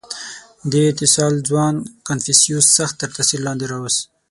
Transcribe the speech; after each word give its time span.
•دې 0.71 0.81
اتصال 0.91 1.33
ځوان 1.47 1.75
کنفوسیوس 2.07 2.65
سخت 2.77 2.95
تر 3.01 3.09
تأثیر 3.15 3.39
لاندې 3.47 3.65
راوست. 3.71 3.99